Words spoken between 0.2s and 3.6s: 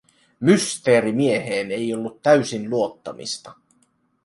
Mysteerimieheen ei ollut täysin luottamista.